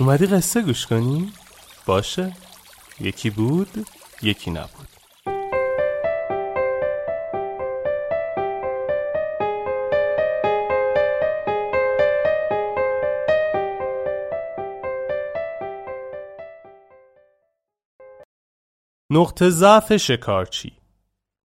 [0.00, 1.32] اومدی قصه گوش کنی؟
[1.86, 2.36] باشه.
[3.00, 3.86] یکی بود
[4.22, 4.88] یکی نبود.
[19.10, 20.77] نقطه ضعف شکارچی.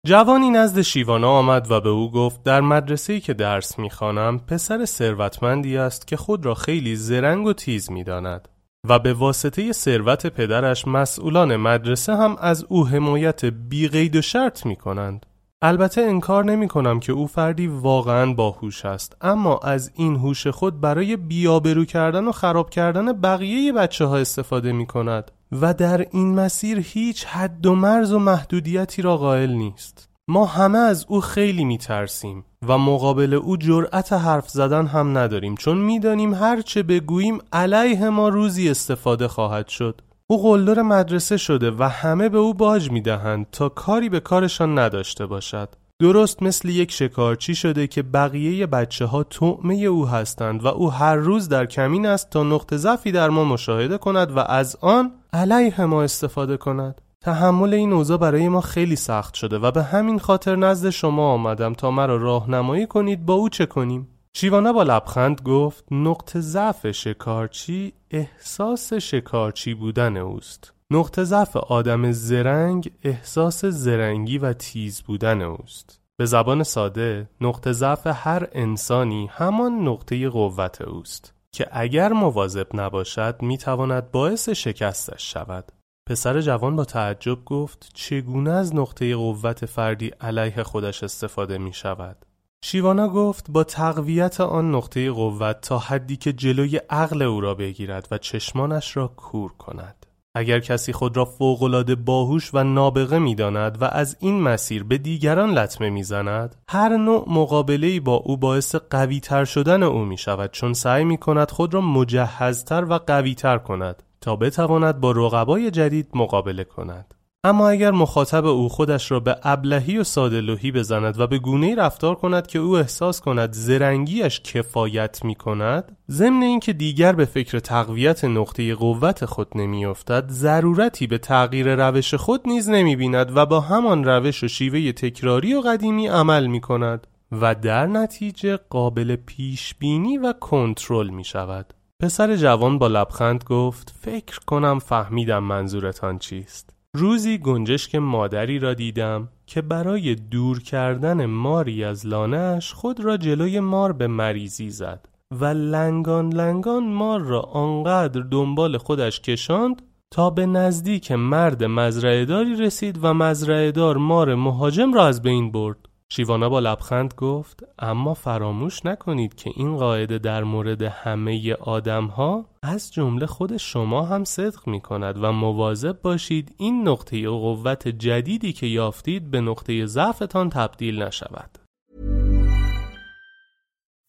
[0.07, 5.77] جوانی نزد شیوانا آمد و به او گفت در مدرسه‌ای که درس می‌خوانم پسر ثروتمندی
[5.77, 8.49] است که خود را خیلی زرنگ و تیز می‌داند
[8.89, 14.67] و به واسطه ثروت پدرش مسئولان مدرسه هم از او حمایت بی قید و شرط
[14.67, 15.27] می کنند.
[15.63, 20.81] البته انکار نمی کنم که او فردی واقعا باهوش است اما از این هوش خود
[20.81, 25.31] برای بیابرو کردن و خراب کردن بقیه بچه ها استفاده می کند
[25.61, 30.09] و در این مسیر هیچ حد و مرز و محدودیتی را قائل نیست.
[30.29, 35.55] ما همه از او خیلی می ترسیم و مقابل او جرأت حرف زدن هم نداریم
[35.55, 40.01] چون می‌دانیم هر چه بگوییم علیه ما روزی استفاده خواهد شد.
[40.27, 44.79] او قلدر مدرسه شده و همه به او باج می دهند تا کاری به کارشان
[44.79, 45.69] نداشته باشد.
[46.01, 51.17] درست مثل یک شکارچی شده که بقیه بچه ها طعمه او هستند و او هر
[51.17, 55.81] روز در کمین است تا نقطه ضعفی در ما مشاهده کند و از آن علیه
[55.85, 57.01] ما استفاده کند.
[57.21, 61.73] تحمل این اوضاع برای ما خیلی سخت شده و به همین خاطر نزد شما آمدم
[61.73, 64.09] تا مرا راهنمایی کنید با او چه کنیم.
[64.37, 70.73] شیوانا با لبخند گفت نقطه ضعف شکارچی احساس شکارچی بودن اوست.
[70.91, 76.01] نقطه ضعف آدم زرنگ احساس زرنگی و تیز بودن اوست.
[76.17, 81.35] به زبان ساده نقطه ضعف هر انسانی همان نقطه قوت اوست.
[81.55, 85.73] که اگر مواظب نباشد می‌تواند باعث شکستش شود
[86.09, 92.27] پسر جوان با تعجب گفت چگونه از نقطه قوت فردی علیه خودش استفاده می شود؟
[92.65, 98.09] شیوانا گفت با تقویت آن نقطه قوت تا حدی که جلوی عقل او را بگیرد
[98.11, 100.04] و چشمانش را کور کند.
[100.35, 105.51] اگر کسی خود را فوقالعاده باهوش و نابغه می‌داند و از این مسیر به دیگران
[105.59, 110.73] لطمه می‌زند هر نوع مقابله با او باعث قوی تر شدن او می شود چون
[110.73, 116.09] سعی می کند خود را مجهزتر و قوی تر کند تا بتواند با رقبای جدید
[116.15, 117.15] مقابله کند.
[117.47, 122.15] اما اگر مخاطب او خودش را به ابلهی و سادلوهی بزند و به گونه رفتار
[122.15, 128.25] کند که او احساس کند زرنگیش کفایت می کند ضمن اینکه دیگر به فکر تقویت
[128.25, 134.05] نقطه قوت خود نمیافتد ضرورتی به تغییر روش خود نیز نمی بیند و با همان
[134.05, 140.19] روش و شیوه تکراری و قدیمی عمل می کند و در نتیجه قابل پیش بینی
[140.19, 146.74] و کنترل می شود پسر جوان با لبخند گفت فکر کنم فهمیدم منظورتان چیست.
[146.97, 153.61] روزی گنجشک مادری را دیدم که برای دور کردن ماری از لانهش خود را جلوی
[153.61, 155.09] مار به مریضی زد
[155.41, 162.99] و لنگان لنگان مار را آنقدر دنبال خودش کشاند تا به نزدیک مرد مزرعهداری رسید
[163.03, 165.79] و مزرعهدار مار مهاجم را از بین برد.
[166.17, 172.45] شیوانا با لبخند گفت اما فراموش نکنید که این قاعده در مورد همه آدم ها
[172.63, 178.53] از جمله خود شما هم صدق می کند و مواظب باشید این نقطه قوت جدیدی
[178.53, 181.59] که یافتید به نقطه ضعفتان تبدیل نشود.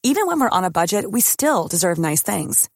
[0.07, 2.69] Even when we're on a budget, we still deserve nice things.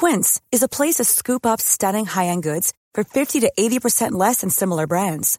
[0.00, 4.40] Quince is a place to scoop up stunning high-end goods for 50 to 80% less
[4.42, 5.38] than similar brands.